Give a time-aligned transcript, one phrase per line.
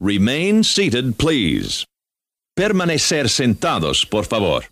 [0.00, 1.84] Remain seated, please.
[2.56, 4.64] Permanecer sentados, por favor.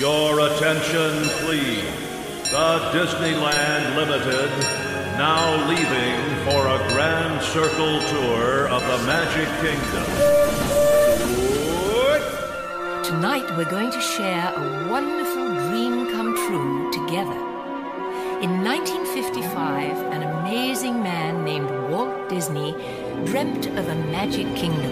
[0.00, 1.84] Your attention, please.
[2.50, 4.50] The Disneyland Limited
[5.16, 10.04] now leaving for a grand circle tour of the Magic Kingdom.
[13.04, 17.38] Tonight we're going to share a wonderful dream come true together.
[18.42, 22.74] In 1955, an amazing man named Walt Disney
[23.26, 24.90] dreamt of a magic kingdom.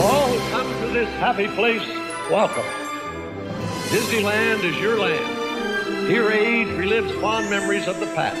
[0.00, 1.86] All come to this happy place,
[2.30, 2.64] welcome.
[3.90, 6.08] Disneyland is your land.
[6.08, 8.40] Here age relives fond memories of the past,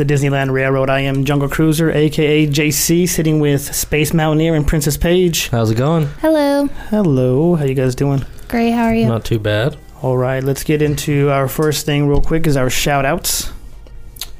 [0.00, 0.88] the Disneyland Railroad.
[0.88, 5.48] I am Jungle Cruiser, aka JC, sitting with Space Mountaineer and Princess Paige.
[5.48, 6.06] How's it going?
[6.22, 6.66] Hello.
[6.88, 8.24] Hello, how you guys doing?
[8.48, 8.70] Great.
[8.70, 9.06] How are you?
[9.06, 9.76] Not too bad.
[10.00, 13.52] All right, let's get into our first thing real quick is our shout outs,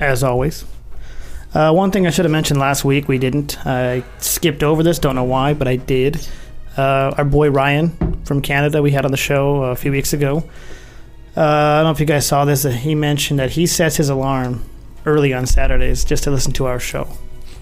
[0.00, 0.64] as always.
[1.52, 3.58] Uh, one thing I should have mentioned last week, we didn't.
[3.66, 6.26] I skipped over this, don't know why, but I did.
[6.78, 10.38] Uh, our boy Ryan from Canada, we had on the show a few weeks ago.
[11.36, 12.64] Uh, I don't know if you guys saw this.
[12.64, 14.64] uh, He mentioned that he sets his alarm
[15.06, 17.08] early on Saturdays just to listen to our show.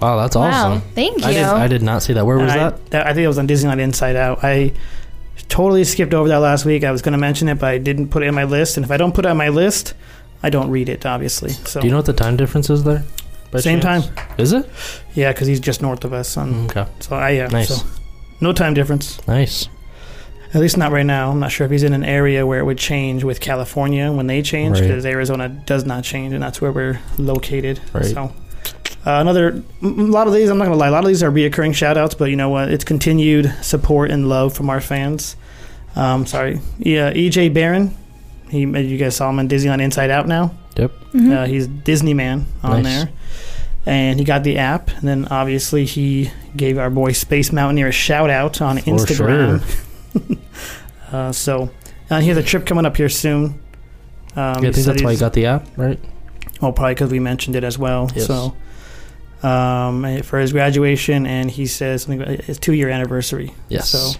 [0.00, 0.42] Wow, that's wow.
[0.42, 0.80] awesome.
[0.92, 1.24] Thank you.
[1.24, 2.24] I did, I did not see that.
[2.24, 3.06] Where was I, that?
[3.06, 4.44] I think it was on Disneyland Inside Out.
[4.44, 4.72] I
[5.48, 6.84] totally skipped over that last week.
[6.84, 8.76] I was going to mention it, but I didn't put it in my list.
[8.76, 9.94] And if I don't put it on my list,
[10.42, 11.50] I don't read it, obviously.
[11.50, 13.04] So Do you know what the time difference is there?
[13.56, 14.06] Same chance?
[14.08, 14.34] time.
[14.38, 14.68] Is it?
[15.14, 16.36] Yeah, because he's just north of us.
[16.36, 16.90] On, mm, Okay.
[17.00, 17.46] So I yeah.
[17.48, 17.68] Nice.
[17.68, 17.86] So
[18.40, 19.26] no time difference.
[19.26, 19.68] Nice.
[20.54, 21.30] At least not right now.
[21.30, 24.26] I'm not sure if he's in an area where it would change with California when
[24.28, 24.88] they change, Right.
[24.88, 27.80] because Arizona does not change, and that's where we're located.
[27.92, 28.06] Right.
[28.06, 28.32] So.
[29.06, 31.22] Uh, another, m- a lot of these, I'm not gonna lie, a lot of these
[31.22, 32.70] are reoccurring shout outs, but you know what?
[32.70, 35.36] It's continued support and love from our fans.
[35.96, 36.60] Um, sorry.
[36.78, 37.94] Yeah, EJ Barron.
[38.50, 40.52] He, you guys saw him on Disneyland Inside Out now.
[40.76, 40.92] Yep.
[41.14, 41.32] Mhm.
[41.36, 43.04] Uh, he's Disney Man on Nice.
[43.04, 43.08] there.
[43.86, 44.90] And he got the app.
[44.98, 49.62] And then obviously he gave our boy Space Mountaineer a shout out on For Instagram.
[51.12, 51.70] uh, so
[52.10, 53.60] uh, he has a trip coming up here soon.
[54.36, 55.98] Um, yeah, I think that's why you got the app, right?
[56.60, 58.10] Oh, probably because we mentioned it as well.
[58.14, 58.26] Yes.
[58.26, 58.56] So
[59.46, 63.52] um, eh, for his graduation, and he says something about his two year anniversary.
[63.68, 63.88] Yes.
[63.90, 64.18] So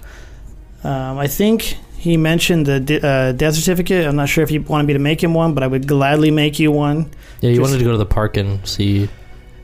[0.89, 4.07] um, I think he mentioned the di- uh, death certificate.
[4.07, 6.31] I'm not sure if you wanted me to make him one, but I would gladly
[6.31, 7.11] make you one.
[7.41, 9.09] yeah, you just- wanted to go to the park and see,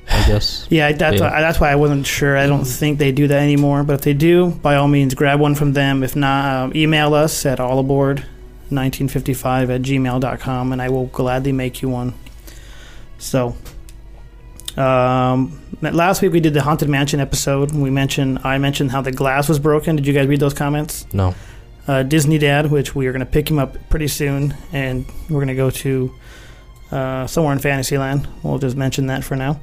[0.09, 0.67] I guess.
[0.71, 1.31] Yeah, that's Yeah.
[1.31, 2.37] Why, that's why I wasn't sure.
[2.37, 3.83] I don't think they do that anymore.
[3.85, 6.03] But if they do, by all means, grab one from them.
[6.03, 11.89] If not, um, email us at allaboard1955 at gmail.com, and I will gladly make you
[11.89, 12.15] one.
[13.19, 13.57] So,
[14.77, 17.73] um, last week we did the Haunted Mansion episode.
[17.73, 19.97] We mentioned I mentioned how the glass was broken.
[19.97, 21.07] Did you guys read those comments?
[21.13, 21.35] No.
[21.87, 25.37] uh, Disney Dad, which we are going to pick him up pretty soon, and we're
[25.37, 26.15] going to go to
[26.91, 28.27] uh, somewhere in Fantasyland.
[28.43, 29.61] We'll just mention that for now.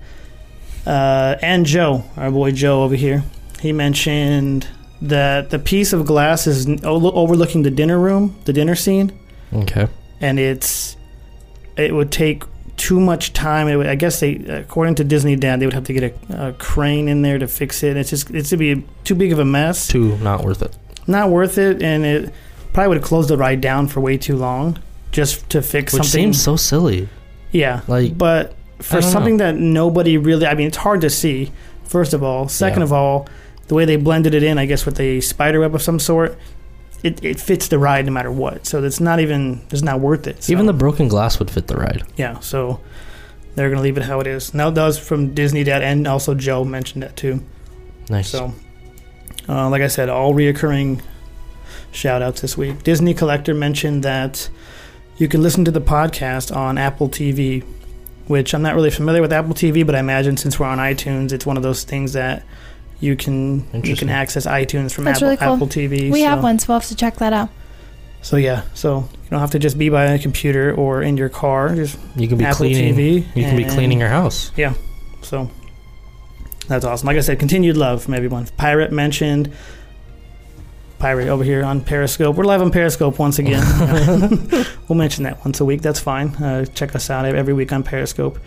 [0.85, 3.23] Uh, and Joe, our boy Joe over here,
[3.59, 4.67] he mentioned
[5.01, 9.11] that the piece of glass is overlooking the dinner room, the dinner scene,
[9.53, 9.87] Okay.
[10.19, 10.95] and it's
[11.77, 12.43] it would take
[12.77, 13.67] too much time.
[13.67, 16.47] It would, I guess they, according to Disney Dad, they would have to get a,
[16.49, 17.95] a crane in there to fix it.
[17.97, 20.75] It's just it's to be too big of a mess Two, not worth it.
[21.07, 22.33] not worth it, and it
[22.73, 24.79] probably would have closed the ride down for way too long
[25.11, 25.97] just to fix it.
[25.99, 26.23] Which something.
[26.33, 27.07] seems so silly.
[27.51, 31.51] yeah, Like, but for something that nobody really, I mean, it's hard to see.
[31.83, 32.85] First of all, second Yeah.
[32.85, 33.27] of all,
[33.67, 36.37] the way they blended it in, I guess with a spider web of some sort,
[37.03, 38.65] it, it fits the ride no matter what.
[38.65, 40.43] So it's not even it's not worth it.
[40.43, 42.03] So, even the broken glass would fit the ride.
[42.17, 42.79] yeah, so
[43.55, 44.53] they're gonna leave it how it is.
[44.53, 47.41] Now that was from Disney Dad, and also Joe mentioned that too.
[48.09, 48.29] Nice.
[48.29, 48.53] So,
[49.49, 51.01] uh, like I said, all reoccurring
[51.91, 52.83] shout outs this week.
[52.83, 54.49] Disney Collector mentioned that
[55.17, 57.63] you can listen to the podcast on Apple TV,
[58.31, 61.33] which I'm not really familiar with Apple TV, but I imagine since we're on iTunes,
[61.33, 62.43] it's one of those things that
[63.01, 65.53] you can you can access iTunes from Apple, really cool.
[65.55, 66.09] Apple TV.
[66.11, 67.49] We so, have one, so we'll have to check that out.
[68.21, 71.29] So yeah, so you don't have to just be by a computer or in your
[71.29, 71.75] car.
[71.75, 72.95] Just you can be Apple cleaning.
[72.95, 74.51] TV You can be cleaning your house.
[74.55, 74.73] Yeah,
[75.21, 75.51] so.
[76.67, 77.07] That's awesome.
[77.07, 78.47] Like I said, continued love from everyone.
[78.55, 79.51] Pirate mentioned.
[81.01, 82.35] Pirate over here on Periscope.
[82.35, 83.63] We're live on Periscope once again.
[84.87, 85.81] we'll mention that once a week.
[85.81, 86.27] That's fine.
[86.35, 88.37] Uh, check us out every week on Periscope.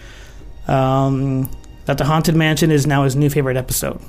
[0.69, 1.51] Um,
[1.87, 4.01] that the Haunted Mansion is now his new favorite episode.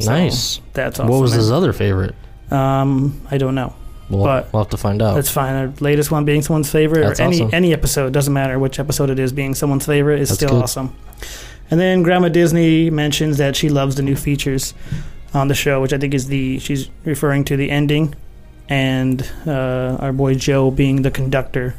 [0.00, 0.60] So, Nice.
[0.72, 1.10] That's awesome.
[1.12, 2.16] What was his other favorite?
[2.50, 3.72] Um, I don't know.
[4.08, 5.14] We'll, But- we'll have to find out.
[5.14, 5.54] That's fine.
[5.54, 7.50] Our latest one being someone's favorite, That's or any awesome.
[7.54, 10.64] any episode doesn't matter which episode it is being someone's favorite is That's still good.
[10.64, 10.96] awesome.
[11.70, 14.74] And then Grandma Disney mentions that she loves the new features
[15.34, 18.14] on the show, which I think is the she's referring to the ending,
[18.68, 21.74] and uh, our boy Joe being the conductor.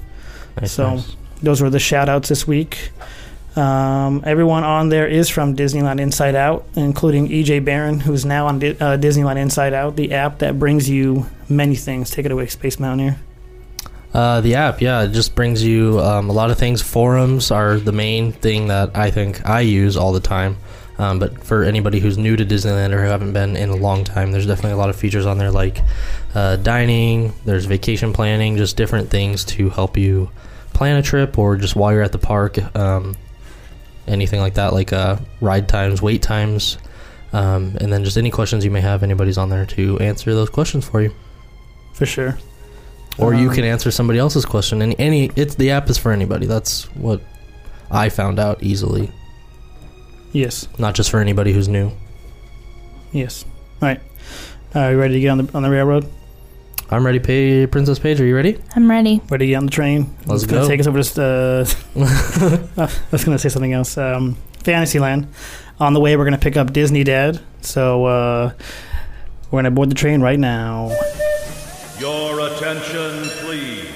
[0.60, 1.16] Nice, so- nice.
[1.44, 2.92] Those were the shout outs this week.
[3.56, 8.60] Um, everyone on there is from Disneyland Inside Out, including EJ Barron, who's now on
[8.60, 12.12] Di- uh, Disneyland Inside Out, the app that brings you many things.
[12.12, 13.20] Take it away, Space Mountaineer.
[14.14, 16.82] Uh, the app, yeah, it just brings you um, a lot of things.
[16.82, 20.58] Forums are the main thing that I think I use all the time.
[20.98, 24.04] Um, but for anybody who's new to Disneyland or who haven't been in a long
[24.04, 25.80] time, there's definitely a lot of features on there like
[26.36, 30.30] uh, dining, there's vacation planning, just different things to help you
[30.74, 33.16] plan a trip or just while you're at the park, um,
[34.08, 36.78] anything like that, like uh, ride times, wait times,
[37.34, 39.02] um, and then just any questions you may have.
[39.02, 41.14] Anybody's on there to answer those questions for you
[41.94, 42.38] For sure.
[43.18, 44.82] or you Um, can answer somebody else's question.
[44.82, 46.46] And any, it's the app is for anybody.
[46.46, 47.22] That's what
[47.90, 49.10] I found out easily,
[50.32, 50.68] Yes.
[50.78, 51.92] not just for anybody who's new.
[53.12, 53.44] Yes.
[53.82, 54.00] All right.
[54.74, 56.10] Are you ready to get on the on the railroad?
[56.90, 57.20] I'm ready.
[57.20, 58.20] Pay Princess Paige.
[58.22, 58.58] Are you ready?
[58.76, 59.22] I'm ready.
[59.30, 60.14] Ready to get on the train?
[60.26, 60.68] Let's It's gonna go.
[60.68, 61.24] take us over to.
[61.24, 63.98] Uh, I was gonna say something else.
[63.98, 65.28] Um, Fantasyland.
[65.80, 67.40] On the way, we're gonna pick up Disney Dad.
[67.62, 68.54] So uh,
[69.50, 70.92] we're gonna board the train right now.
[72.00, 73.88] Your attention, please.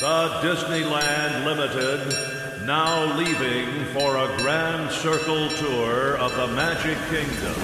[0.00, 2.12] The Disneyland Limited
[2.66, 7.54] now leaving for a grand circle tour of the Magic Kingdom.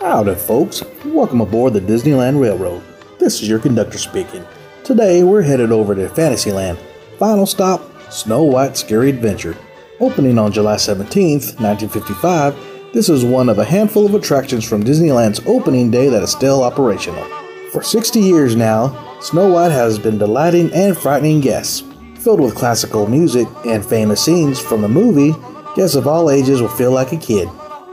[0.00, 0.82] Howdy, folks.
[1.04, 2.82] Welcome aboard the Disneyland Railroad.
[3.18, 4.44] This is your conductor speaking.
[4.84, 6.78] Today, we're headed over to Fantasyland.
[7.18, 9.56] Final stop Snow White's Scary Adventure.
[10.00, 12.56] Opening on July 17, 1955,
[12.94, 16.62] this is one of a handful of attractions from Disneyland's opening day that is still
[16.62, 17.41] operational.
[17.72, 21.82] For 60 years now, Snow White has been delighting and frightening guests.
[22.16, 25.34] Filled with classical music and famous scenes from the movie,
[25.74, 27.48] guests of all ages will feel like a kid.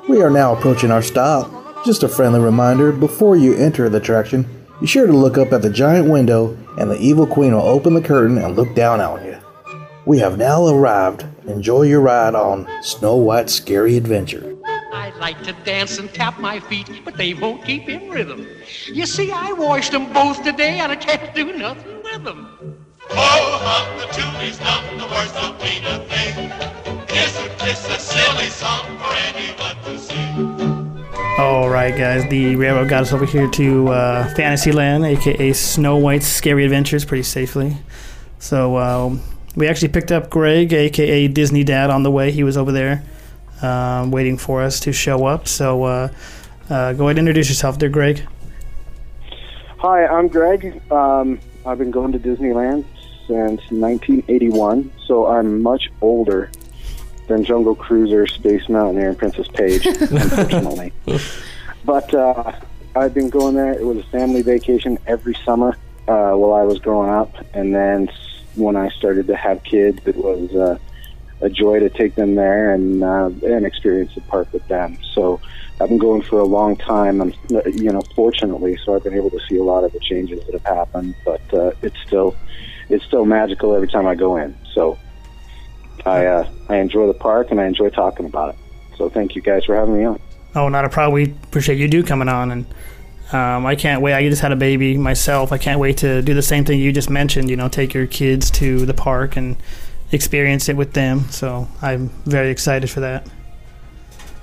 [0.09, 1.49] We are now approaching our stop.
[1.85, 4.45] Just a friendly reminder before you enter the attraction,
[4.81, 7.93] be sure to look up at the giant window, and the evil queen will open
[7.93, 9.37] the curtain and look down on you.
[10.05, 11.25] We have now arrived.
[11.47, 14.57] Enjoy your ride on Snow White's Scary Adventure.
[15.19, 18.47] I like to dance and tap my feet, but they won't keep in rhythm.
[18.87, 22.85] You see, I washed them both today, and I can't do nothing with them.
[23.09, 26.49] Oh, hum, the tune's not the worst of being a thing.
[27.17, 31.05] Isn't this a silly song for anyone to sing?
[31.37, 32.23] All right, guys.
[32.29, 37.23] The railroad got us over here to uh, Fantasyland, aka Snow White's Scary Adventures, pretty
[37.23, 37.75] safely.
[38.39, 39.21] So um,
[39.57, 42.31] we actually picked up Greg, aka Disney Dad, on the way.
[42.31, 43.03] He was over there
[43.61, 45.47] um, waiting for us to show up.
[45.47, 46.09] So uh,
[46.69, 48.25] uh, go ahead and introduce yourself there, Greg.
[49.77, 50.81] Hi, I'm Greg.
[50.91, 52.85] Um, I've been going to Disneyland
[53.27, 56.51] since 1981, so I'm much older
[57.27, 60.91] than Jungle Cruiser, Space Mountaineer, and Princess Paige, unfortunately.
[61.85, 62.53] But uh,
[62.95, 63.71] I've been going there.
[63.71, 68.09] It was a family vacation every summer uh, while I was growing up, and then
[68.55, 70.77] when I started to have kids, it was uh,
[71.41, 74.97] a joy to take them there and uh, and experience the park with them.
[75.13, 75.39] So
[75.79, 79.29] I've been going for a long time, and you know, fortunately, so I've been able
[79.29, 81.15] to see a lot of the changes that have happened.
[81.23, 82.35] But uh, it's still
[82.89, 84.57] it's still magical every time I go in.
[84.73, 84.97] So
[86.05, 88.59] I uh, I enjoy the park and I enjoy talking about it.
[88.97, 90.19] So thank you guys for having me on.
[90.55, 91.13] Oh, not a problem.
[91.13, 92.65] We appreciate you do coming on, and
[93.31, 94.13] um, I can't wait.
[94.13, 95.51] I just had a baby myself.
[95.51, 97.49] I can't wait to do the same thing you just mentioned.
[97.49, 99.55] You know, take your kids to the park and
[100.11, 101.29] experience it with them.
[101.29, 103.27] So I'm very excited for that.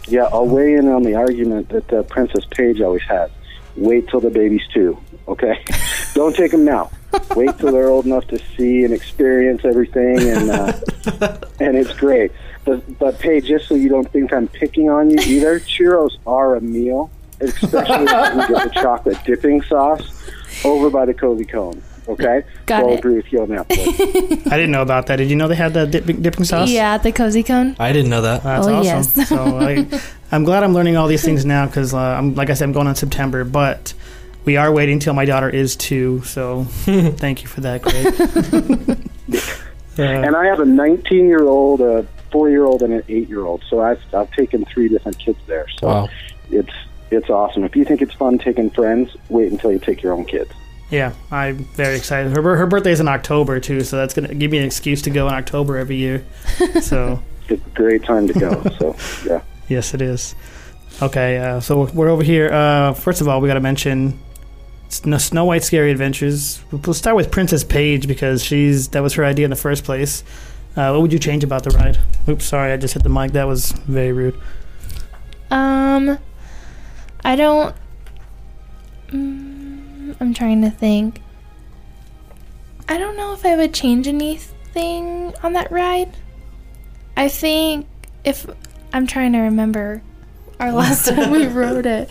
[0.09, 3.31] Yeah, I'll weigh in on the argument that uh, Princess Paige always has.
[3.77, 4.97] Wait till the baby's two,
[5.27, 5.65] okay?
[6.15, 6.91] Don't take them now.
[7.35, 10.73] Wait till they're old enough to see and experience everything, and uh,
[11.61, 12.31] and it's great.
[12.65, 16.57] But but Paige, just so you don't think I'm picking on you either, churros are
[16.57, 20.31] a meal, especially when you get the chocolate dipping sauce
[20.65, 21.83] over by the Cozy Cone.
[22.09, 22.99] Okay, Got so I'll it.
[23.01, 23.69] agree with you on that.
[23.69, 24.47] Point.
[24.53, 25.17] I didn't know about that.
[25.17, 26.71] Did you know they had that dip, dipping sauce?
[26.71, 27.75] Yeah, the cozy cone.
[27.81, 28.43] I didn't know that.
[28.45, 28.85] That's Oh, awesome.
[28.85, 29.29] yes.
[29.29, 32.55] so I, I'm glad I'm learning all these things now because, uh, I'm like I
[32.55, 33.93] said, I'm going on September, but
[34.45, 36.23] we are waiting till my daughter is two.
[36.23, 36.65] So
[37.19, 38.07] thank you for that, Greg.
[39.99, 43.45] and I have a 19 year old, a four year old, and an eight year
[43.45, 43.65] old.
[43.69, 45.67] So I've I've taken three different kids there.
[45.81, 46.09] So Wow.
[46.51, 46.73] it's
[47.11, 47.65] it's awesome.
[47.65, 50.53] If you think it's fun taking friends, wait until you take your own kids.
[50.91, 52.33] Yeah, I'm very excited.
[52.33, 55.11] Her bir- her birthday's in October too, so that's gonna give me an excuse to
[55.11, 56.25] go in October every year.
[56.81, 58.63] So It's a great time to go.
[58.79, 59.43] so yeah.
[59.69, 60.35] yes, it is.
[61.03, 62.51] Okay, uh, so we're over here.
[62.53, 64.19] Uh, first of all, we got to mention
[64.89, 66.63] Snow, Snow White Scary Adventures.
[66.71, 70.23] We'll start with Princess Paige because she's that was her idea in the first place.
[70.77, 71.99] Uh, what would you change about the ride?
[72.29, 73.33] Oops, sorry, I just hit the mic.
[73.33, 74.39] That was very rude.
[75.51, 76.19] Um,
[77.25, 77.75] I don't.
[79.09, 79.56] Mm,
[80.21, 81.21] I'm trying to think.
[82.89, 86.17] I don't know if I would change anything on that ride.
[87.17, 87.87] I think
[88.25, 88.47] if
[88.93, 90.03] I'm trying to remember
[90.61, 92.09] our last time we rode it.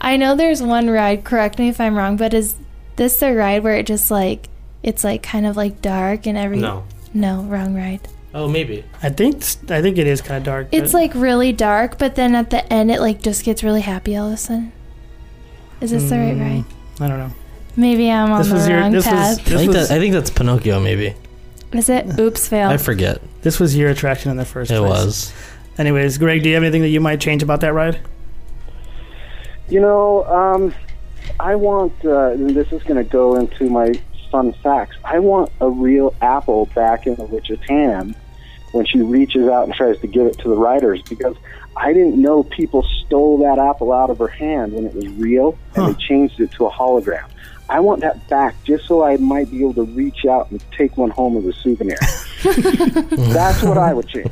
[0.00, 2.56] I know there's one ride, correct me if I'm wrong, but is
[2.96, 4.48] this the ride where it just like
[4.82, 6.84] it's like kind of like dark and every No.
[7.14, 8.00] No, wrong ride.
[8.34, 8.84] Oh, maybe.
[9.02, 9.36] I think
[9.70, 10.68] I think it is kind of dark.
[10.72, 13.80] It's but- like really dark, but then at the end it like just gets really
[13.82, 14.72] happy all of a sudden.
[15.80, 16.64] Is this the right Mm, ride?
[17.02, 17.30] I don't know.
[17.76, 19.40] Maybe I'm on This the was your- wrong this was- path.
[19.40, 20.80] I think was- that I think that's Pinocchio.
[20.80, 21.14] Maybe
[21.72, 22.18] Is it?
[22.18, 22.68] Oops, fail.
[22.68, 23.20] I forget.
[23.42, 24.90] This was your attraction in the first It place.
[24.90, 25.32] was.
[25.78, 27.98] Anyways, Greg, do you have anything that you might change about that ride?
[29.68, 30.74] You know, um,
[31.40, 33.92] I want, uh, and this is going to go into my
[34.30, 34.96] fun facts.
[35.04, 38.14] I want a real apple back in the witch's hand
[38.72, 41.36] when she reaches out and tries to give it to the riders because
[41.76, 45.58] I didn't know people stole that apple out of her hand when it was real
[45.74, 47.24] and they changed it to a hologram.
[47.68, 50.96] I want that back just so I might be able to reach out and take
[50.98, 51.96] one home as a souvenir.
[53.32, 54.30] That's what I would change.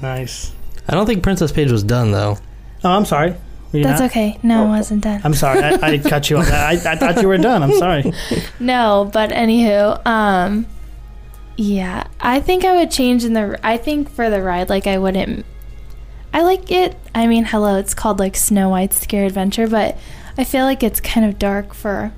[0.00, 0.52] Nice.
[0.88, 2.38] I don't think Princess Paige was done though.
[2.84, 3.34] Oh, I'm sorry.
[3.72, 4.10] That's not?
[4.10, 4.38] okay.
[4.42, 5.20] No, I wasn't done.
[5.24, 5.60] I'm sorry.
[5.62, 6.50] I, I cut you off.
[6.50, 7.62] I, I thought you were done.
[7.62, 8.12] I'm sorry.
[8.60, 10.66] No, but anywho, um,
[11.56, 13.58] yeah, I think I would change in the.
[13.62, 15.44] I think for the ride, like I wouldn't.
[16.36, 16.94] I like it.
[17.14, 19.96] I mean, hello, it's called like Snow White's Scary Adventure, but
[20.36, 22.12] I feel like it's kind of dark for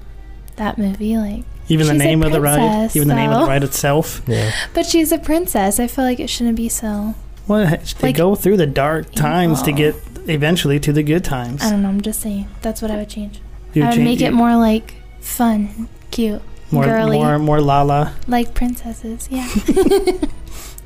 [0.57, 1.17] that movie.
[1.17, 3.47] Like, Even the she's a name of the ride, princess, even the name of the
[3.47, 4.21] ride itself.
[4.27, 4.51] Yeah.
[4.75, 5.79] But she's a princess.
[5.79, 7.15] I feel like it shouldn't be so.
[7.47, 7.65] Well,
[8.01, 9.95] they Like- go through the dark times to get
[10.27, 11.63] eventually to the good times.
[11.63, 11.89] I don't know.
[11.89, 12.49] I'm just saying.
[12.61, 13.39] That's what I would change.
[13.73, 17.61] You I would change- make you- it more like fun, cute, more, girly, more, more
[17.61, 18.15] Lala.
[18.27, 19.29] like princesses.
[19.31, 19.49] Yeah.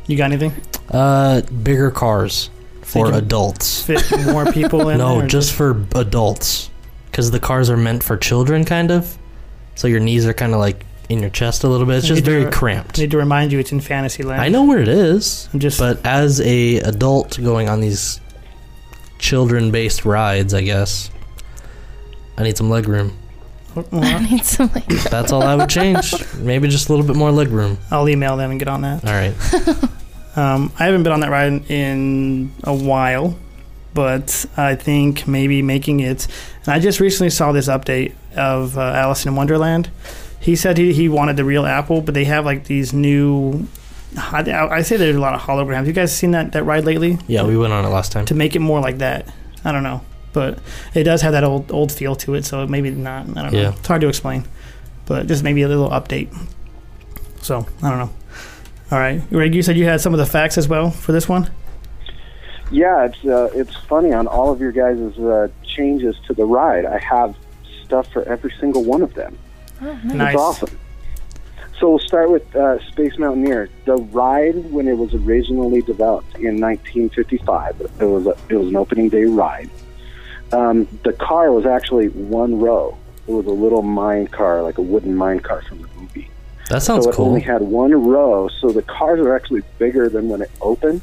[0.09, 0.53] You got anything?
[0.91, 2.51] Uh, bigger cars
[2.93, 3.83] for you adults.
[3.83, 5.29] Fit more people in no, there?
[5.29, 6.71] just for adults,
[7.07, 9.17] because the cars are meant for children, kind of.
[9.75, 11.97] So your knees are kind of like in your chest a little bit.
[11.97, 12.99] It's just Need to very re- cramped.
[12.99, 14.41] Need to remind you, it's in Fantasyland.
[14.41, 18.21] I know where it is, I'm just but as a adult going on these
[19.19, 21.11] children-based rides, I guess
[22.37, 23.17] I need some leg room.
[23.93, 24.87] I need some like.
[24.87, 26.13] That's all I would change.
[26.37, 27.79] Maybe just a little bit more leg room.
[27.91, 29.05] I'll email them and get on that.
[29.05, 29.89] All right.
[30.35, 33.39] Um, I haven't been on that ride in a while,
[33.95, 36.27] but I think maybe making it.
[36.65, 39.91] And I just recently saw this update of uh, Alice in Wonderland.
[40.41, 43.67] He said he, he wanted the real apple, but they have like these new.
[44.17, 45.87] I, I say there's a lot of holograms.
[45.87, 47.19] You guys seen that, that ride lately?
[47.27, 48.27] Yeah, we went on it last time.
[48.27, 49.33] To make it more like that.
[49.65, 50.03] I don't know.
[50.33, 50.59] But
[50.95, 53.29] it does have that old old feel to it, so maybe not.
[53.37, 53.59] I don't know.
[53.59, 53.75] Yeah.
[53.75, 54.45] It's hard to explain.
[55.07, 56.35] But just maybe a little update.
[57.43, 58.11] So, I don't know.
[58.93, 59.27] All right.
[59.31, 61.51] Greg, you said you had some of the facts as well for this one?
[62.71, 66.85] Yeah, it's uh, it's funny on all of your guys' uh, changes to the ride.
[66.85, 67.35] I have
[67.85, 69.39] stuff for every single one of them.
[69.81, 70.35] Oh, Nice.
[70.35, 70.79] It's awesome.
[71.79, 73.71] So we'll start with uh, Space Mountaineer.
[73.87, 78.77] The ride, when it was originally developed in 1955, it was a, it was an
[78.77, 79.71] opening day ride.
[80.53, 82.97] Um, the car was actually one row.
[83.27, 86.29] It was a little mine car, like a wooden mine car from the movie.
[86.73, 87.27] That sounds so it cool.
[87.27, 91.03] only had one row, so the cars are actually bigger than when it opened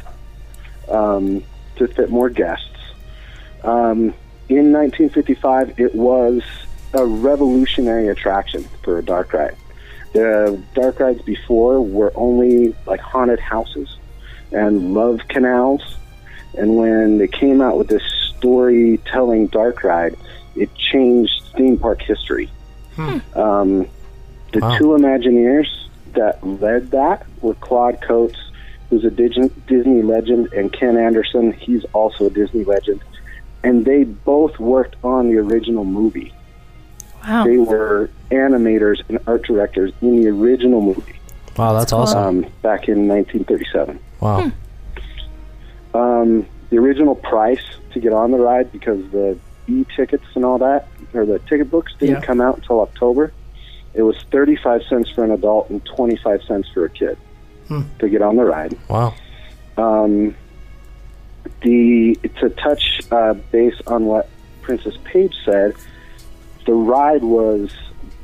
[0.87, 1.43] um,
[1.75, 2.65] to fit more guests.
[3.63, 4.15] Um,
[4.49, 6.41] in 1955, it was
[6.95, 9.55] a revolutionary attraction for a dark ride.
[10.13, 13.95] The dark rides before were only like haunted houses
[14.51, 15.97] and love canals,
[16.57, 18.01] and when they came out with this
[18.35, 20.15] storytelling dark ride,
[20.55, 22.49] it changed theme park history.
[23.35, 23.87] Um,
[24.51, 24.77] the Wow.
[24.77, 25.67] two Imagineers
[26.13, 28.37] that led that were Claude Coats,
[28.89, 31.51] who's a Disney legend, and Ken Anderson.
[31.53, 33.01] He's also a Disney legend.
[33.63, 36.33] And they both worked on the original movie.
[37.27, 37.43] Wow.
[37.45, 41.19] They were animators and art directors in the original movie
[41.57, 42.23] wow, that's awesome.
[42.23, 43.99] um, back in 1937.
[44.21, 44.51] Wow.
[45.93, 49.37] Um, the original price to get on the ride, because the
[49.67, 52.21] e-tickets and all that, or the ticket books didn't Yeah.
[52.21, 53.33] come out until October,
[53.93, 57.17] it was 35 cents for an adult and 25 cents for a kid.
[57.69, 57.81] Hmm.
[57.99, 58.75] to get on the ride.
[58.89, 59.13] Wow.
[59.77, 60.35] Um,
[61.61, 64.27] the to touch uh, base on what
[64.63, 65.75] Princess Paige said,
[66.65, 67.71] the ride was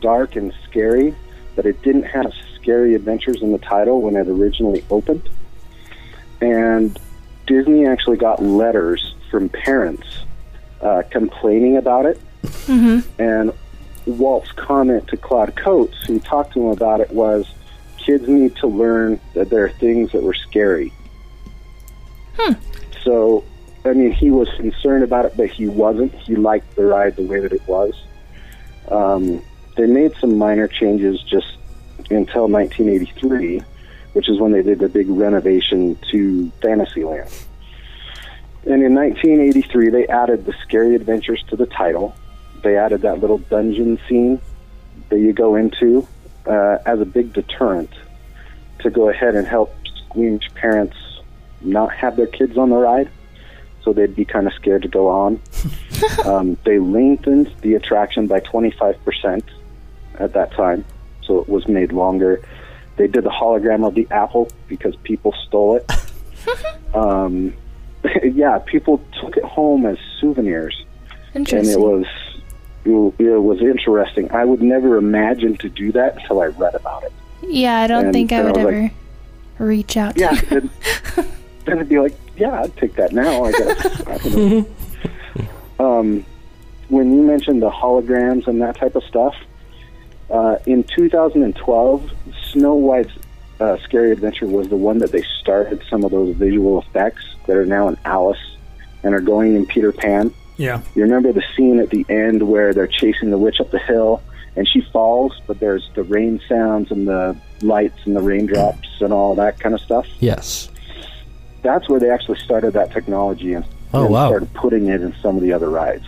[0.01, 1.15] dark and scary,
[1.55, 5.29] but it didn't have scary adventures in the title when it originally opened.
[6.41, 6.97] And
[7.45, 10.07] Disney actually got letters from parents
[10.81, 12.19] uh, complaining about it.
[12.43, 13.21] Mm-hmm.
[13.21, 13.53] And
[14.05, 17.47] Walt's comment to Claude Coats, who talked to him about it, was
[17.97, 20.93] kids need to learn that there are things that were scary.
[22.37, 22.53] Hmm.
[23.03, 23.43] So,
[23.83, 26.13] I mean, he was concerned about it, but he wasn't.
[26.13, 27.93] He liked the ride the way that it was.
[28.89, 29.41] Um,
[29.75, 31.57] they made some minor changes just
[32.11, 33.61] until 1983,
[34.13, 37.29] which is when they did the big renovation to Fantasyland.
[38.65, 42.15] And in 1983, they added the Scary Adventures to the title.
[42.65, 44.41] They added that little dungeon scene
[45.09, 46.07] that you go into
[46.47, 47.91] uh, as a big deterrent
[48.79, 49.75] to go ahead and help
[50.07, 50.97] squeamish parents
[51.61, 53.11] not have their kids on the ride,
[53.83, 55.39] so they'd be kind of scared to go on.
[56.25, 59.43] um, they lengthened the attraction by 25%
[60.15, 60.83] at that time,
[61.21, 62.43] so it was made longer.
[62.95, 65.91] They did the hologram of the apple because people stole it.
[66.95, 67.53] um,
[68.23, 70.83] yeah, people took it home as souvenirs,
[71.35, 72.07] and it was
[72.85, 74.31] it, was interesting.
[74.31, 77.13] I would never imagine to do that until I read about it.
[77.41, 78.91] Yeah, I don't And think I then I would ever like-
[79.59, 80.69] reach out to Yeah, then,
[81.65, 83.45] then it'd be like, yeah, I'd take that now.
[83.45, 84.01] I guess.
[84.07, 84.65] I
[85.79, 86.25] um,
[86.89, 89.35] when you mentioned the holograms and that type of stuff,
[90.29, 92.11] uh, in 2012,
[92.51, 93.11] Snow White's
[93.59, 97.55] uh, Scary Adventure was the one that they started some of those visual effects that
[97.55, 98.57] are now in Alice
[99.03, 100.33] and are going in Peter Pan.
[100.57, 100.81] Yeah.
[100.95, 104.21] You remember the scene at the end where they're chasing the witch up the hill
[104.55, 109.11] and she falls, but there's the rain sounds and the lights and the raindrops and
[109.11, 110.07] all that kind of stuff.
[110.19, 110.69] Yes.
[111.61, 114.29] That's where they actually started that technology and, Oh, and wow.
[114.29, 116.05] started putting it in some of the other rides.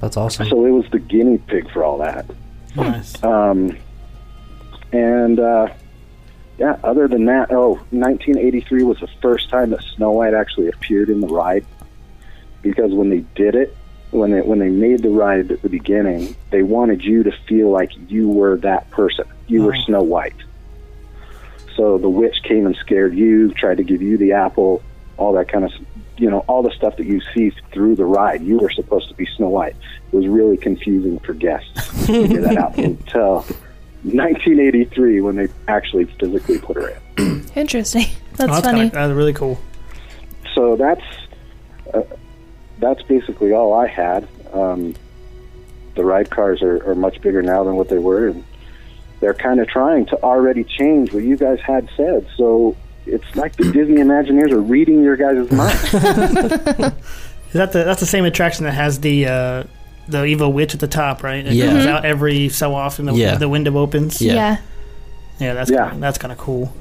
[0.00, 0.48] That's awesome.
[0.48, 2.26] So it was the guinea pig for all that.
[2.76, 3.22] Nice.
[3.24, 3.76] Um,
[4.92, 5.68] and uh,
[6.58, 11.08] yeah, other than that, oh, 1983 was the first time that Snow White actually appeared
[11.10, 11.64] in the ride.
[12.66, 13.76] Because when they did it,
[14.10, 17.70] when they when they made the ride at the beginning, they wanted you to feel
[17.70, 19.24] like you were that person.
[19.46, 19.76] You were.
[19.76, 20.34] Snow White.
[21.76, 24.82] So the witch came and scared you, tried to give you the apple,
[25.16, 25.70] all that kind of,
[26.16, 28.42] you know, all the stuff that you see through the ride.
[28.42, 29.76] You were supposed to be Snow White.
[30.10, 33.44] It was really confusing for guests to figure that out until
[34.02, 37.44] 1983 when they actually physically put her in.
[37.54, 38.06] Interesting.
[38.36, 38.78] That's, Oh, that's funny.
[38.80, 39.58] Kinda, that's really cool.
[40.54, 41.00] So that's
[41.94, 42.02] uh,
[42.78, 44.28] that's basically all I had.
[44.52, 44.94] Um,
[45.94, 48.44] the ride cars are, are much bigger now than what they were, and
[49.20, 52.26] they're kind of trying to already change what you guys had said.
[52.36, 55.84] So it's like the Disney Imagineers are reading your guys' minds.
[55.94, 59.64] Is that the that's the same attraction that has the uh,
[60.08, 61.46] the evil witch at the top, right?
[61.46, 61.66] It Yeah.
[61.70, 63.06] comes out every so often.
[63.06, 63.36] The, Yeah.
[63.36, 64.20] the window opens.
[64.20, 64.34] Yeah.
[64.34, 64.56] yeah.
[65.38, 65.86] Yeah, that's Yeah.
[65.90, 66.72] Kinda, that's kind of cool.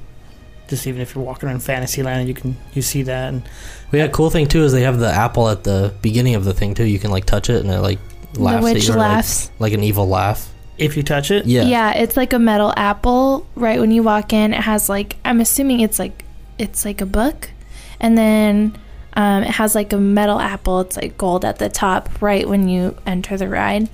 [0.67, 3.29] Just even if you're walking around Fantasyland, you can you see that.
[3.33, 3.43] And
[3.91, 6.53] We had cool thing too is they have the apple at the beginning of the
[6.53, 6.85] thing too.
[6.85, 7.99] You can like touch it and it like
[8.35, 8.57] laughs.
[8.57, 9.51] at witch you, or, like- laughs.
[9.59, 10.51] like, an evil laugh.
[10.77, 11.63] if you touch it, Yeah.
[11.63, 13.45] Yeah, it's like a metal apple.
[13.55, 16.25] Right when you walk in, it has like I'm assuming it's like
[16.57, 17.49] it's like a book,
[17.99, 18.75] and then
[19.13, 20.81] um, it has like a metal apple.
[20.81, 22.09] It's like gold at the top.
[22.21, 23.87] Right when you enter the ride,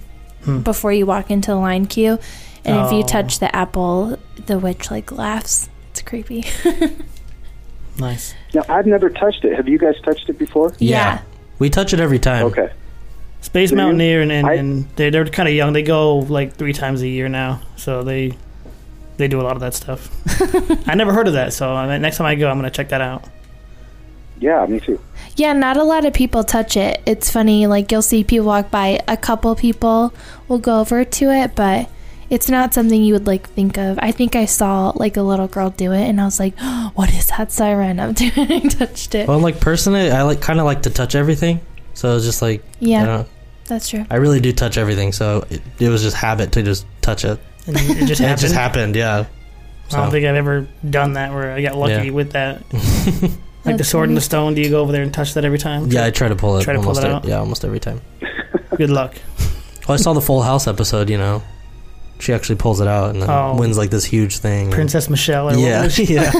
[0.64, 2.18] before you walk into the line queue,
[2.66, 3.08] and if you Oh.
[3.08, 5.70] touch the apple, the witch like laughs.
[6.02, 6.44] It's creepy.
[8.00, 8.34] nice.
[8.54, 9.56] now, I've never touched it.
[9.56, 10.74] Have you guys touched it before?
[10.80, 11.22] yeah.
[11.60, 12.48] We touch it every time.
[12.48, 12.72] Okay.
[13.42, 13.82] Space Do you?
[13.82, 15.74] Mountaineer and and, I- and they're they're kind of young.
[15.74, 18.36] They go like three times a year now, so they
[19.18, 20.10] they do a lot of that stuff.
[20.90, 23.02] I never heard of that, so uh, next time I go, I'm gonna check that
[23.02, 23.26] out.
[24.40, 25.00] Yeah, me too.
[25.36, 27.00] Yeah, not a lot of people touch it.
[27.06, 30.16] It's funny, like you'll see people walk by, a couple people
[30.48, 31.91] will go over to it, but
[32.32, 34.00] it's not something you would like think of.
[34.02, 36.58] I think I saw like a little girl do it and I was like,
[36.96, 38.32] what is that siren up to?
[38.38, 39.28] and I touched it.
[39.28, 41.60] Well, like personally, I like kind of like to touch everything.
[41.94, 43.04] So it's just like Yeah.
[43.04, 43.28] I, don't,
[43.66, 44.06] That's true.
[44.10, 45.12] I really do touch everything.
[45.12, 47.38] So it, it was just habit to just touch it.
[47.68, 48.40] And it just happened.
[48.40, 48.96] it just happened.
[48.96, 49.26] Yeah.
[49.92, 52.12] I don't think I've ever done that where I got lucky Yeah.
[52.12, 52.64] with that.
[53.66, 54.54] like the sword and the stone.
[54.56, 55.88] Do you go over there and touch that every time?
[55.88, 56.64] yeah, I try to pull it.
[56.64, 57.26] Try to pull it out?
[57.26, 58.00] Yeah, almost every time.
[58.78, 59.16] Good luck.
[59.88, 61.10] Well, I saw the Full House episode.
[61.10, 61.44] You know,
[62.22, 63.56] she actually pulls it out and then Oh.
[63.58, 64.66] wins like this huge thing.
[64.66, 65.50] and- Princess Michelle.
[65.50, 66.32] Or Yeah, What yeah,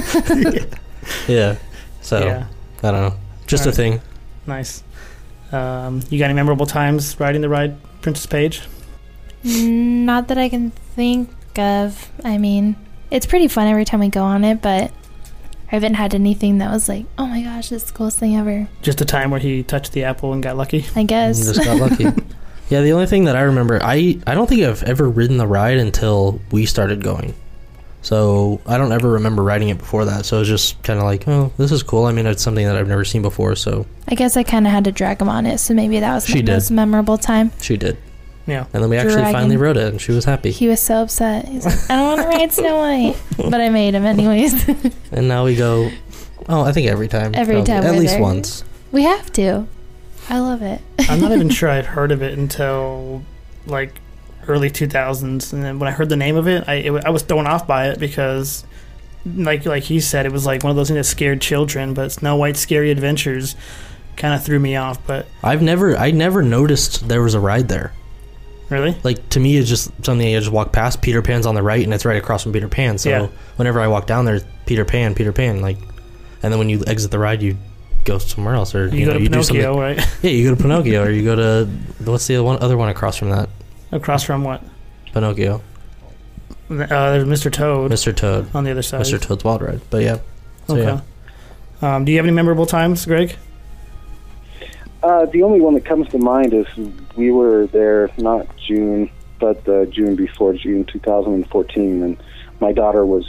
[1.28, 1.56] yeah.
[2.00, 2.46] So yeah.
[2.82, 3.14] I don't know.
[3.46, 3.76] Just a Alright.
[3.76, 4.00] thing.
[4.46, 4.82] Nice.
[5.52, 8.62] Um, you got any memorable times riding the ride, Princess Paige?
[9.44, 12.10] Not that I can think of.
[12.24, 12.76] I mean,
[13.10, 14.90] it's pretty fun every time we go on it, but
[15.70, 18.36] I haven't had anything that was like, oh my gosh, this is the coolest thing
[18.36, 18.68] ever.
[18.82, 20.86] Just a time where he touched the apple and got lucky.
[20.96, 21.44] I guess.
[21.44, 22.06] Just got lucky.
[22.72, 25.46] yeah, the only thing that I remember, I I don't think I've ever ridden the
[25.46, 27.34] ride until we started going.
[28.04, 30.24] So I don't ever remember riding it before that.
[30.26, 32.06] So it was just kind of like, oh, this is cool.
[32.06, 33.54] I mean, it's something that I've never seen before.
[33.54, 36.12] So I guess I kind of had to drag him on it, so maybe that
[36.14, 36.52] was She my did.
[36.54, 37.52] most memorable time.
[37.60, 37.96] she did,
[38.46, 38.64] Yeah.
[38.72, 39.32] and then we actually Dragging.
[39.32, 40.50] finally rode it, and she was happy.
[40.50, 41.46] He was so upset.
[41.46, 44.66] He's like, I don't want to ride Snow White, but I made him anyways.
[45.12, 45.90] And now we go.
[46.48, 47.32] Oh, I think every time.
[47.36, 47.66] Every probably.
[47.72, 48.20] time at we're least there.
[48.22, 48.64] once.
[48.90, 49.68] we have to.
[50.32, 50.80] I love it.
[51.10, 53.22] I'm not even sure I'd heard of it until
[53.66, 54.00] like
[54.48, 57.22] early 2000s, and then when I heard the name of it, I it, I was
[57.22, 58.64] thrown off by it because,
[59.26, 61.92] like like he said, it was like one of those things that scared children.
[61.94, 63.54] But Snow White's Scary Adventures
[64.16, 65.06] kind of threw me off.
[65.06, 67.92] But I've never, I never noticed there was a ride there.
[68.70, 71.02] really, Like to me, it's just something I just walk past.
[71.02, 72.96] Peter Pan's on the right, and it's right across from Peter Pan.
[72.96, 73.26] So Yeah.
[73.56, 75.76] whenever I walk down there, Peter Pan, Peter Pan, like,
[76.42, 77.56] and then when you exit the ride, you
[78.04, 79.62] go somewhere else, or you, you, go know, to you do something.
[79.62, 80.08] Pinocchio, right?
[80.22, 81.70] Yeah, you go to Pinocchio, or you go to
[82.04, 83.48] what's the other one, other one across from that?
[83.90, 84.62] Across from what?
[85.12, 85.60] Pinocchio,
[86.70, 87.52] Uh, there's Mr.
[87.52, 88.14] Toad Mr.
[88.16, 89.02] Toad, on the other side.
[89.02, 89.20] Mr.
[89.20, 89.80] Toad's Wild Ride.
[89.90, 90.18] But yeah,
[90.66, 91.00] so Okay.
[91.82, 91.96] yeah.
[91.96, 93.36] Um, do you have any memorable times, Greg?
[95.02, 96.66] Uh, the only one that comes to mind is
[97.16, 99.10] we were there not June,
[99.40, 102.16] but the June before June 2014, and
[102.60, 103.26] my daughter was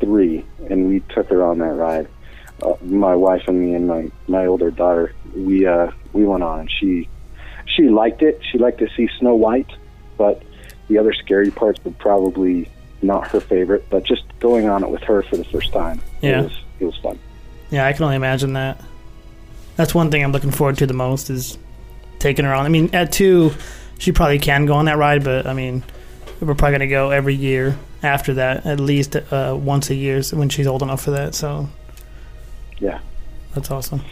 [0.00, 2.06] three, and we took her on that ride.
[2.62, 6.60] Uh, my wife and me and my my older daughter, we uh, we went on,
[6.60, 7.08] and she
[7.66, 8.40] she liked it.
[8.50, 9.70] She liked to see Snow White,
[10.16, 10.42] but
[10.88, 12.70] the other scary parts were probably
[13.02, 13.84] not her favorite.
[13.90, 16.40] But just going on it with her for the first time, Yeah.
[16.40, 17.18] it was it was fun.
[17.70, 18.80] Yeah, I can only imagine that.
[19.76, 21.58] That's one thing I'm looking forward to the most is
[22.20, 22.64] taking her on.
[22.64, 23.52] I mean, at two,
[23.98, 25.82] she probably can go on that ride, but I mean,
[26.40, 30.48] we're probably gonna go every year after that, at least uh, once a year when
[30.48, 31.34] she's old enough for that.
[31.34, 31.68] So
[32.78, 33.00] Yeah,
[33.54, 34.02] that's awesome.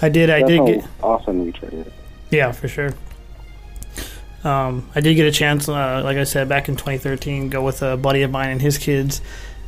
[0.00, 0.30] I did.
[0.30, 0.90] I that's did get.
[1.02, 1.92] awesome we tried it.
[2.30, 2.94] Yeah, for sure.
[4.44, 7.82] Um, I did get a chance, uh, like I said, back in 2013, go with
[7.82, 9.22] a buddy of mine and his kids,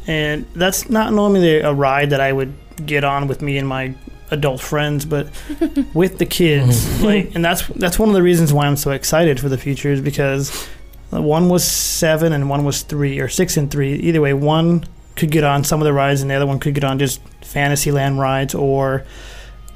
[0.07, 3.94] and that's not normally a ride that I would get on with me and my
[4.33, 5.29] adult friends, but
[5.94, 9.38] with the kids, like, and that's that's one of the reasons why I'm so excited
[9.38, 10.66] for the future is because
[11.11, 13.94] one was seven and one was three or six and three.
[13.94, 14.85] Either way, one
[15.16, 17.20] could get on some of the rides, and the other one could get on just
[17.42, 19.05] Fantasyland rides or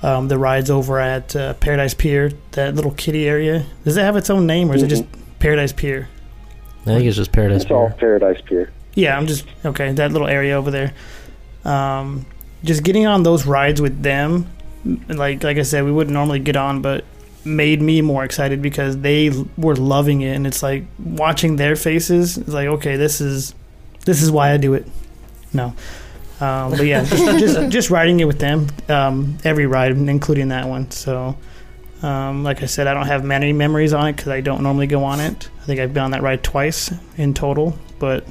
[0.03, 3.67] um, the rides over at uh, Paradise Pier, that little kiddie area.
[3.85, 5.05] Does it have its own name, or is it just
[5.39, 6.09] Paradise Pier?
[6.83, 8.73] I think it's just Paradise It's all Paradise Pier.
[8.95, 9.93] Yeah, I'm just okay.
[9.93, 10.95] That little area over there.
[11.65, 12.27] Um,
[12.65, 14.51] just getting on those rides with them,
[15.09, 17.05] like like I said, we wouldn't normally get on, but
[17.45, 22.39] made me more excited because they were loving it, and it's like watching their faces.
[22.39, 23.55] It's like okay, this is
[24.05, 24.87] this is why I do it.
[25.53, 25.75] No,
[26.41, 30.67] um, but yeah, just, just just riding it with them, um, every ride, including that
[30.67, 30.91] one.
[30.91, 31.37] So.
[32.01, 34.87] Um, like I said, I don't have many memories on it because I don't normally
[34.87, 35.49] go on it.
[35.61, 38.25] I think I've been on that ride twice in total, but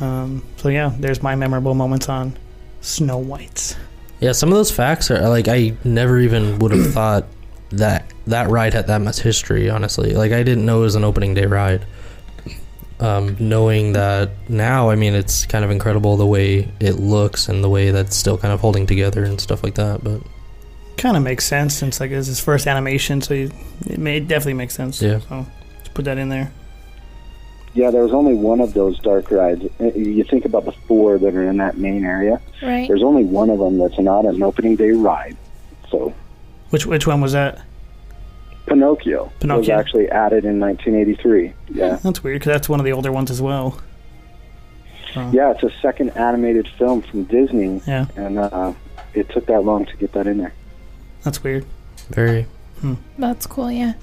[0.00, 2.36] um, so yeah, there's my memorable moments on
[2.80, 3.76] Snow White's.
[4.20, 7.26] Yeah, some of those facts are like I never even would have thought
[7.70, 9.70] that that ride had that much history.
[9.70, 11.86] Honestly, like I didn't know it was an opening day ride.
[13.00, 17.64] Um, knowing that now, I mean, it's kind of incredible the way it looks and
[17.64, 20.04] the way that's still kind of holding together and stuff like that.
[20.04, 20.20] But
[20.98, 23.50] Kind of makes sense since like it's his first animation, so he,
[23.86, 25.00] it may it definitely makes sense.
[25.00, 25.20] Yeah.
[25.20, 25.46] So
[25.78, 26.52] let's put that in there.
[27.72, 29.64] Yeah, there was only one of those dark rides.
[29.80, 32.38] Uh, You think about the four that are in that main area.
[32.60, 32.86] Right.
[32.86, 35.38] There's only one of them that's not an opening day ride.
[35.90, 36.12] So
[36.68, 37.62] Which which one was that?
[38.70, 41.52] Pinocchio, Pinocchio was actually added in 1983.
[41.70, 43.80] Yeah, That's weird because that's one of the older ones as well.
[45.16, 45.28] Oh.
[45.32, 48.72] yeah, it's a second animated film from Disney, Yeah, and uh,
[49.12, 50.54] it took that long to get that in there.
[51.24, 51.66] that's weird.
[52.10, 52.46] very
[53.18, 53.94] That's cool, yeah.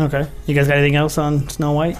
[0.00, 1.96] Okay, you guys got anything else on Snow White?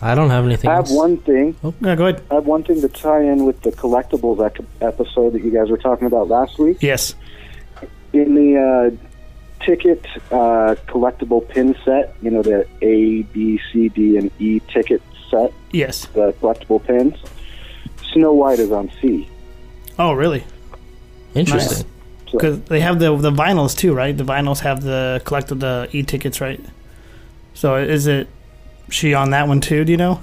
[0.00, 0.70] I don't have anything.
[0.70, 0.92] I have else.
[0.96, 1.56] one thing.
[1.64, 2.22] Oh, yeah, go ahead.
[2.30, 4.38] I have one thing to tie in with the collectibles
[4.80, 6.78] episode that you guys were talking about last week.
[6.80, 7.14] Yes.
[8.12, 8.56] in the
[9.00, 9.06] uh,
[9.64, 15.02] ticket uh, collectible pin set, you know, the A, B, C, D, and E ticket
[15.30, 16.06] set, Yes.
[16.06, 17.14] the collectible pins,
[18.12, 19.28] Snow White is on C.
[19.98, 20.44] Oh, really?
[21.34, 21.86] Interesting.
[22.30, 24.16] So, Because they have the the vinyls too, right?
[24.16, 26.60] The vinyls have the collected the e tickets, right?
[27.54, 28.28] So is it
[28.90, 29.84] she on that one too?
[29.84, 30.20] Do you know?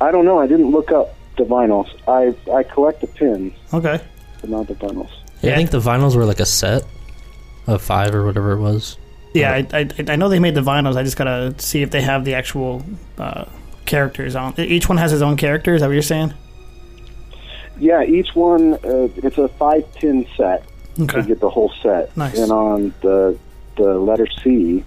[0.00, 0.38] I don't know.
[0.38, 1.88] I didn't look up the vinyls.
[2.08, 4.00] I I collect the pins, Okay.
[4.40, 5.10] but not the vinyls.
[5.42, 5.52] Yeah, Yeah.
[5.52, 6.82] I think the vinyls were like a set
[7.66, 8.98] of five or whatever it was.
[9.34, 10.96] Yeah, I, I I know they made the vinyls.
[10.96, 12.84] I just gotta see if they have the actual
[13.18, 13.44] uh,
[13.84, 14.58] characters on.
[14.58, 15.74] Each one has his own character.
[15.74, 16.32] Is that what you're saying?
[17.78, 20.64] Yeah, each one uh, it's a five pin set.
[20.98, 21.18] Okay.
[21.20, 22.16] You get the whole set.
[22.16, 22.38] Nice.
[22.38, 23.38] And on the
[23.76, 24.82] the letter C,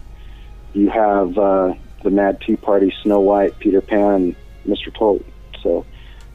[0.73, 4.93] you have uh, the Mad Tea Party, Snow White, Peter Pan, Mr.
[4.93, 5.23] Toad.
[5.61, 5.85] So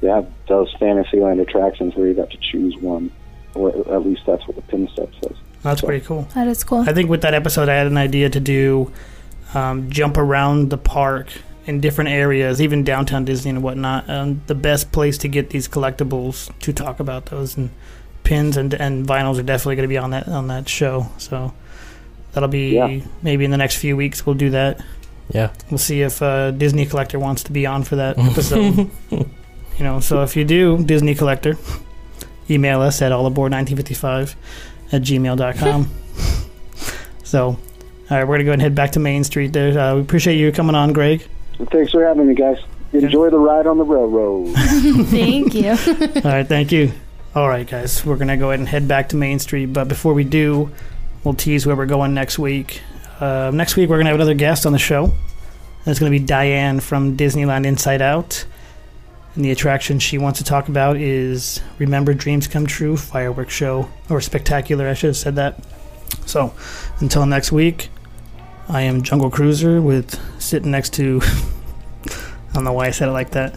[0.01, 3.11] they have those Fantasyland attractions where you got to choose one,
[3.55, 5.37] or at least that's what the pin set says.
[5.65, 6.29] That's pretty cool.
[6.37, 6.81] That is cool.
[6.89, 8.93] I think with that episode, I had an idea to do
[9.55, 11.27] um, jump around the park
[11.67, 14.09] in different areas, even downtown Disney and whatnot.
[14.09, 17.71] Um, the best place to get these collectibles to talk about those and
[18.23, 21.07] pins and, and vinyls are definitely going to be on that on that show.
[21.19, 21.53] So
[22.33, 23.01] that'll be Yeah.
[23.23, 24.27] maybe in the next few weeks.
[24.27, 24.81] We'll do that.
[25.31, 25.51] Yeah.
[25.71, 28.91] We'll see if uh, Disney Collector wants to be on for that episode.
[29.11, 29.25] you
[29.81, 31.57] know, so if you do, Disney Collector,
[32.51, 34.35] email us at allaboard1955
[34.93, 35.91] at gmail.com.
[37.25, 37.59] so, all
[38.11, 39.79] right, we're going to go ahead and head back to Main Street there.
[39.79, 41.27] Uh, we appreciate you coming on, Greg.
[41.71, 42.59] Thanks for having me, guys.
[42.93, 44.55] Enjoy the ride on the railroad.
[45.07, 45.71] Thank you.
[45.71, 46.93] all right, thank you.
[47.35, 49.67] All right, guys, we're going to go ahead and head back to Main Street.
[49.67, 50.71] But before we do,
[51.25, 52.81] we'll tease where we're going next week.
[53.19, 55.05] Uh, next week, we're going to have another guest on the show.
[55.07, 58.45] And it's going to be Diane from Disneyland Inside Out.
[59.35, 63.89] And the attraction she wants to talk about is Remember Dreams Come True fireworks show,
[64.09, 65.59] or spectacular, I should have said that.
[66.27, 66.55] So,
[67.01, 67.91] until next week,
[68.69, 71.21] I am Jungle Cruiser with sitting next to.
[72.05, 73.55] I don't know why I said it like that.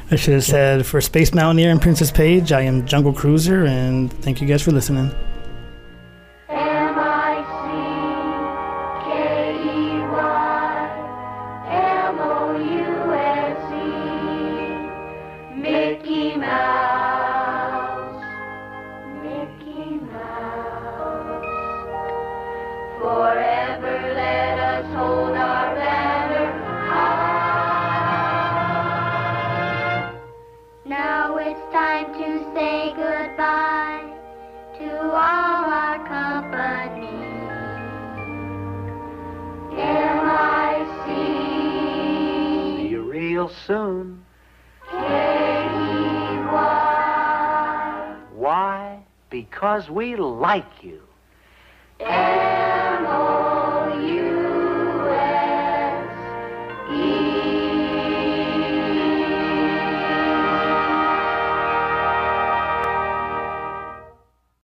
[0.12, 4.12] I should have said for Space Mountaineer and Princess Paige, I am Jungle Cruiser, and
[4.22, 5.12] thank you guys for listening.
[49.80, 50.79] Because we like